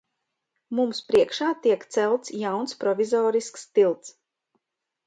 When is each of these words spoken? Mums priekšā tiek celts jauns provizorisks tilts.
Mums 0.79 1.01
priekšā 1.09 1.51
tiek 1.67 1.85
celts 1.97 2.35
jauns 2.45 2.77
provizorisks 2.87 3.71
tilts. 3.79 4.17